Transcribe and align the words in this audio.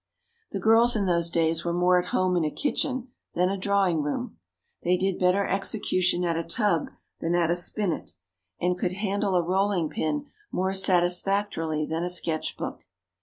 The 0.51 0.59
girls 0.59 0.95
in 0.95 1.05
those 1.05 1.29
days 1.29 1.63
were 1.63 1.73
more 1.73 2.01
at 2.01 2.09
home 2.09 2.35
in 2.35 2.43
a 2.43 2.49
kitchen 2.49 3.09
than 3.35 3.49
a 3.49 3.55
drawing 3.57 4.01
room. 4.01 4.39
They 4.81 4.97
did 4.97 5.19
better 5.19 5.45
execution 5.45 6.23
at 6.25 6.35
a 6.35 6.43
tub 6.43 6.87
than 7.19 7.35
at 7.35 7.51
a 7.51 7.55
spinet, 7.55 8.15
and 8.59 8.79
could 8.79 8.93
handle 8.93 9.35
a 9.35 9.43
rolling 9.43 9.91
pin 9.91 10.25
more 10.51 10.73
satisfactorily 10.73 11.85
than 11.85 12.01
a 12.01 12.09
sketch 12.09 12.57
book. 12.57 12.87